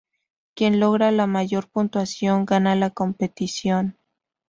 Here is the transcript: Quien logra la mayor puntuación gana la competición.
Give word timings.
Quien 0.55 0.79
logra 0.79 1.11
la 1.11 1.27
mayor 1.27 1.69
puntuación 1.69 2.47
gana 2.47 2.75
la 2.75 2.89
competición. 2.89 3.97